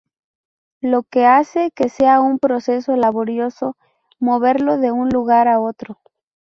[0.81, 3.77] Lo que hace que sea un proceso laborioso
[4.19, 5.99] moverlo de un lugar a otro.